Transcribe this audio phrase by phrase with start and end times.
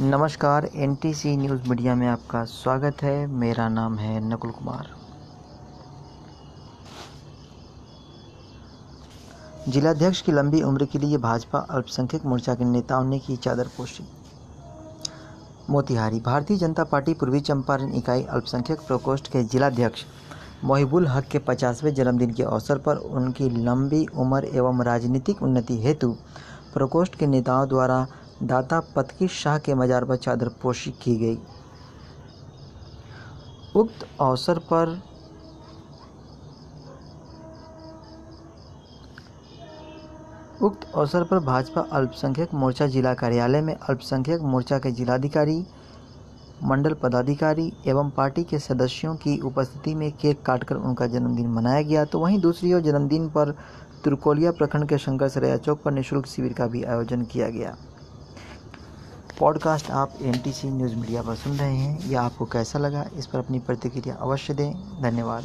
[0.00, 4.88] नमस्कार N T C news media में आपका स्वागत है। मेरा नाम है नकुल कुमार।
[9.68, 14.04] जिलाध्यक्ष की लंबी उम्र के लिए भाजपा अल्पसंख्यक मोर्चा के नेताओं ने की चादर पोशी
[15.70, 20.04] मोतिहारी भारतीय जनता पार्टी पूर्वी चंपारण इकाई अल्पसंख्यक प्रकोष्ठ के जिलाध्यक्ष
[20.64, 26.16] मोहिबुल हक के पचासवें जन्मदिन के अवसर पर उनकी लंबी उम्र एवं राजनीतिक उन्नति हेतु
[26.74, 28.06] प्रकोष्ठ के नेताओं द्वारा
[28.42, 31.38] दाता पतकी शाह के मजार पर चादर पोशी की गई।
[33.76, 35.00] उक्त अवसर पर
[40.62, 45.66] उक्त अवसर पर भाजपा अल्पसंख्यक मोर्चा जिला कार्यालय में अल्पसंख्यक मोर्चा के जिलाधिकारी,
[46.64, 52.04] मंडल पदाधिकारी एवं पार्टी के सदस्यों की उपस्थिति में केक काटकर उनका जन्मदिन मनाया गया।
[52.04, 53.54] तो वहीं दूसरी ओर जन्मदिन पर
[54.04, 57.76] तुरकोलिया प्रखंड के शंकर सरैया चौक पर निःशुल्क शिविर का भी आयोजन किया गया।
[59.38, 63.38] पॉडकास्ट आप एनटीसी न्यूज़ मीडिया पर सुन रहे हैं। या आपको कैसा लगा, इस पर
[63.38, 65.44] अपनी प्रतिक्रिया अवश्य दें। धन्यवाद।